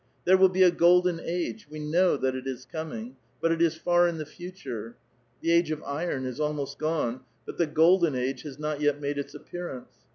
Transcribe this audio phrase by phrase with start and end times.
[0.25, 3.75] There will be a golden ftS^; we know that it is coming, but it is
[3.75, 4.95] far in the future.
[5.43, 9.19] *io age of iron is almost gone, but the golden age has not J^^ made
[9.19, 9.93] its appearance.